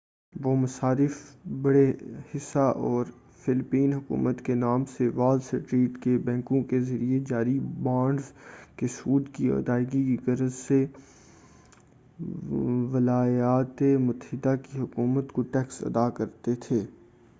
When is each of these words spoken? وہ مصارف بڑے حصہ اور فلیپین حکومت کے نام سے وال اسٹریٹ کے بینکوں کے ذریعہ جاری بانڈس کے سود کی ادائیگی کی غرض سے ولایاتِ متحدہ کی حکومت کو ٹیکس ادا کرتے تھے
وہ 0.33 0.55
مصارف 0.55 1.17
بڑے 1.61 1.83
حصہ 2.35 2.59
اور 2.81 3.05
فلیپین 3.41 3.93
حکومت 3.93 4.41
کے 4.41 4.55
نام 4.55 4.85
سے 4.85 5.07
وال 5.15 5.37
اسٹریٹ 5.37 6.01
کے 6.03 6.17
بینکوں 6.25 6.61
کے 6.63 6.79
ذریعہ 6.79 7.19
جاری 7.29 7.57
بانڈس 7.83 8.31
کے 8.75 8.87
سود 8.87 9.27
کی 9.33 9.51
ادائیگی 9.51 10.03
کی 10.05 10.17
غرض 10.27 10.53
سے 10.57 10.85
ولایاتِ 12.91 13.95
متحدہ 13.97 14.55
کی 14.63 14.79
حکومت 14.79 15.31
کو 15.31 15.41
ٹیکس 15.51 15.83
ادا 15.83 16.09
کرتے 16.09 16.55
تھے 16.59 16.81